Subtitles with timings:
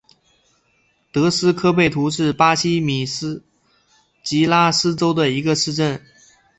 [1.11, 3.43] 德斯科贝图是巴西米纳斯
[4.23, 6.03] 吉拉斯州的一个市镇。